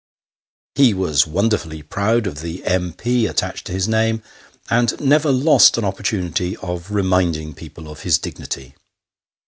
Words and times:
He 0.73 0.95
was 0.95 1.27
wonderfully 1.27 1.83
proud 1.83 2.25
of 2.25 2.41
the 2.41 2.65
M.P. 2.65 3.27
attached 3.27 3.67
to 3.67 3.71
his 3.71 3.87
name, 3.87 4.23
and 4.67 4.99
never 4.99 5.31
lost 5.31 5.77
an 5.77 5.85
opportunity 5.85 6.57
of 6.57 6.89
reminding 6.89 7.53
people 7.53 7.87
of 7.87 7.99
his 8.01 8.17
dignity. 8.17 8.73